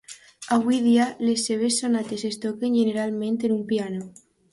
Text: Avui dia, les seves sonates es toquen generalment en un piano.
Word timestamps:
Avui 0.53 0.77
dia, 0.85 1.03
les 1.27 1.43
seves 1.49 1.77
sonates 1.81 2.23
es 2.31 2.39
toquen 2.47 2.79
generalment 2.79 3.37
en 3.49 3.55
un 3.57 3.61
piano. 3.73 4.09